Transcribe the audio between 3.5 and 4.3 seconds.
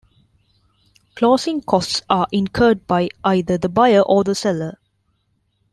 the buyer or